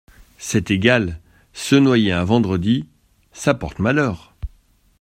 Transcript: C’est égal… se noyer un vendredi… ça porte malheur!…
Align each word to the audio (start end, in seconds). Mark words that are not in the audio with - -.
C’est 0.39 0.71
égal… 0.71 1.19
se 1.53 1.75
noyer 1.75 2.11
un 2.11 2.23
vendredi… 2.23 2.87
ça 3.33 3.53
porte 3.53 3.77
malheur!… 3.77 4.33